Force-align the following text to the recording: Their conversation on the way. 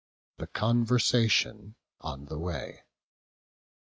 Their 0.39 0.47
conversation 0.47 1.75
on 1.99 2.25
the 2.25 2.39
way. 2.39 2.85